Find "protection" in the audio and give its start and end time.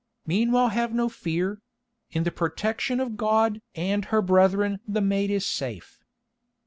2.31-2.99